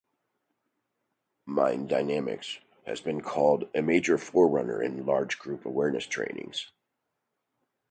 Mind 1.45 1.87
Dynamics 1.87 2.57
has 2.87 3.01
been 3.01 3.21
called 3.21 3.69
a 3.75 3.83
major 3.83 4.17
forerunner 4.17 4.81
of 4.81 4.95
large 5.05 5.37
group 5.37 5.63
awareness 5.67 6.07
trainings. 6.07 6.71